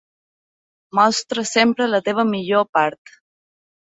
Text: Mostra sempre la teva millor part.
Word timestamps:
Mostra 0.99 1.43
sempre 1.49 1.91
la 1.91 2.01
teva 2.11 2.27
millor 2.33 2.67
part. 2.79 3.17